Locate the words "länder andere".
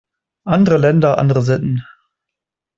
0.79-1.43